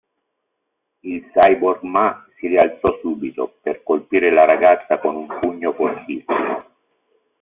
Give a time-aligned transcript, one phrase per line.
[1.09, 6.65] Il cyborg ma si rialzò subito per colpire la ragazza con un pugno fortissimo.